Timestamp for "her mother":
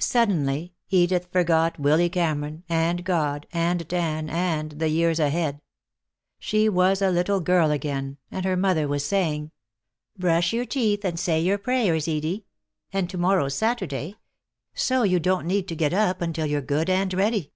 8.46-8.88